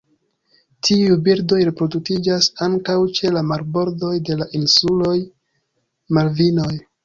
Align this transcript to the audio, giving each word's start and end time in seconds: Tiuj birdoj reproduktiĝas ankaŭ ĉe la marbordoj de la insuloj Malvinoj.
Tiuj 0.87 1.17
birdoj 1.27 1.59
reproduktiĝas 1.67 2.49
ankaŭ 2.69 2.97
ĉe 3.19 3.33
la 3.37 3.45
marbordoj 3.53 4.13
de 4.31 4.41
la 4.43 4.51
insuloj 4.63 5.15
Malvinoj. 6.21 6.71